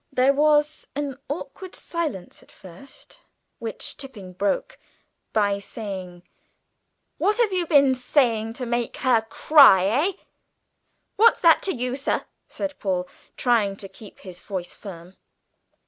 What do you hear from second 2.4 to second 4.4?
at first, which Tipping